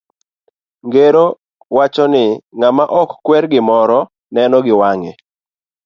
[0.87, 1.35] Ng'ero no
[1.75, 2.25] wacho ni,
[2.57, 3.99] ng'ama ok kwer gimoro,
[4.33, 5.11] neno gi wange.